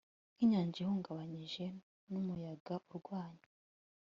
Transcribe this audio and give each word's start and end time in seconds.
Nkinyanja 0.35 0.77
ihungabanijwe 0.83 1.65
numuyaga 2.09 2.75
urwanya 2.95 3.47